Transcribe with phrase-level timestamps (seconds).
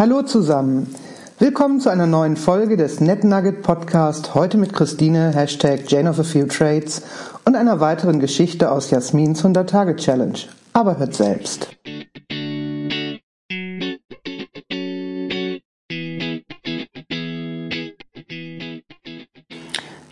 [0.00, 0.86] Hallo zusammen.
[1.38, 4.34] Willkommen zu einer neuen Folge des NetNugget Podcast.
[4.34, 7.02] Heute mit Christine, Hashtag Jane of a Few Trades
[7.44, 10.38] und einer weiteren Geschichte aus Jasmins 100-Tage-Challenge.
[10.72, 11.68] Aber hört selbst.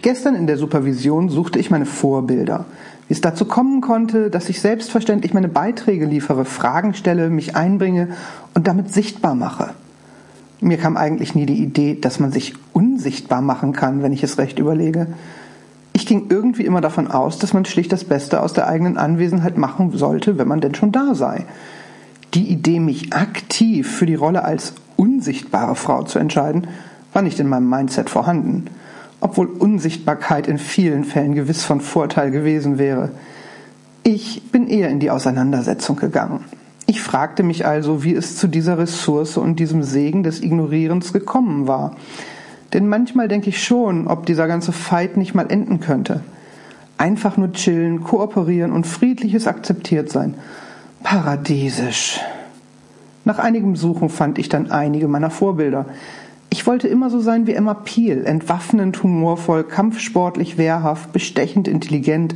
[0.08, 2.64] Gestern in der Supervision suchte ich meine Vorbilder.
[3.08, 8.08] Wie es dazu kommen konnte, dass ich selbstverständlich meine Beiträge liefere, Fragen stelle, mich einbringe
[8.54, 9.74] und damit sichtbar mache.
[10.62, 14.38] Mir kam eigentlich nie die Idee, dass man sich unsichtbar machen kann, wenn ich es
[14.38, 15.08] recht überlege.
[15.92, 19.58] Ich ging irgendwie immer davon aus, dass man schlicht das Beste aus der eigenen Anwesenheit
[19.58, 21.44] machen sollte, wenn man denn schon da sei.
[22.32, 26.66] Die Idee, mich aktiv für die Rolle als unsichtbare Frau zu entscheiden,
[27.12, 28.70] war nicht in meinem Mindset vorhanden,
[29.20, 33.11] obwohl Unsichtbarkeit in vielen Fällen gewiss von Vorteil gewesen wäre.
[34.02, 36.44] Ich bin eher in die Auseinandersetzung gegangen.
[36.86, 41.66] Ich fragte mich also, wie es zu dieser Ressource und diesem Segen des Ignorierens gekommen
[41.66, 41.96] war.
[42.72, 46.20] Denn manchmal denke ich schon, ob dieser ganze Fight nicht mal enden könnte.
[46.96, 50.34] Einfach nur chillen, kooperieren und friedliches akzeptiert sein.
[51.02, 52.20] Paradiesisch.
[53.24, 55.84] Nach einigem Suchen fand ich dann einige meiner Vorbilder.
[56.50, 62.34] Ich wollte immer so sein wie Emma Peel, entwaffnend, humorvoll, kampfsportlich, wehrhaft, bestechend, intelligent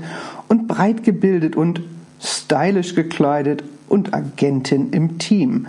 [0.48, 1.82] und breit gebildet und
[2.20, 5.66] stylisch gekleidet und Agentin im Team.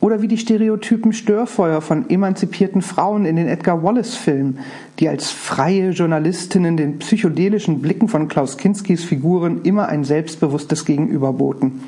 [0.00, 4.60] Oder wie die Stereotypen Störfeuer von emanzipierten Frauen in den Edgar Wallace-Filmen,
[4.98, 11.34] die als freie Journalistinnen den psychedelischen Blicken von Klaus Kinskis Figuren immer ein selbstbewusstes Gegenüber
[11.34, 11.82] boten.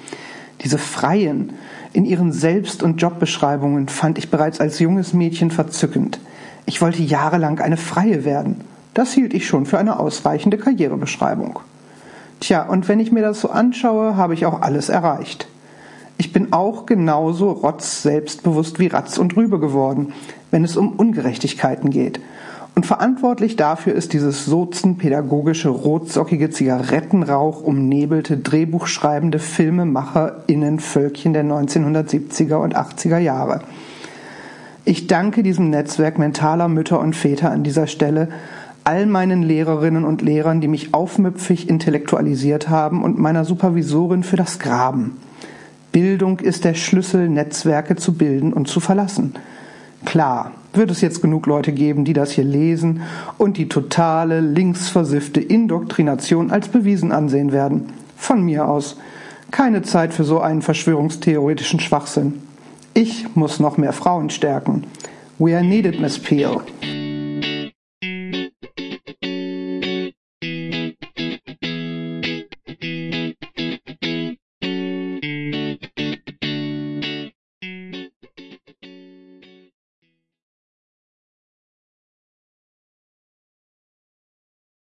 [0.62, 1.54] Diese Freien
[1.92, 6.20] in ihren Selbst- und Jobbeschreibungen fand ich bereits als junges Mädchen verzückend.
[6.66, 8.62] Ich wollte jahrelang eine Freie werden.
[8.94, 11.58] Das hielt ich schon für eine ausreichende Karrierebeschreibung.
[12.40, 15.48] Tja, und wenn ich mir das so anschaue, habe ich auch alles erreicht.
[16.18, 20.12] Ich bin auch genauso rotz selbstbewusst wie Ratz und Rübe geworden,
[20.50, 22.20] wenn es um Ungerechtigkeiten geht.
[22.74, 33.18] Und verantwortlich dafür ist dieses sozenpädagogische, rotsockige Zigarettenrauch umnebelte, drehbuchschreibende Filmemacherinnenvölkchen der 1970er und 80er
[33.18, 33.60] Jahre.
[34.86, 38.28] Ich danke diesem Netzwerk mentaler Mütter und Väter an dieser Stelle,
[38.84, 44.58] all meinen Lehrerinnen und Lehrern, die mich aufmüpfig intellektualisiert haben und meiner Supervisorin für das
[44.58, 45.18] Graben.
[45.92, 49.34] Bildung ist der Schlüssel, Netzwerke zu bilden und zu verlassen.
[50.04, 53.02] Klar, wird es jetzt genug Leute geben, die das hier lesen
[53.38, 57.92] und die totale, linksversiffte Indoktrination als bewiesen ansehen werden.
[58.16, 58.96] Von mir aus.
[59.50, 62.42] Keine Zeit für so einen verschwörungstheoretischen Schwachsinn.
[62.94, 64.84] Ich muss noch mehr Frauen stärken.
[65.38, 66.60] We are needed, Miss Peel.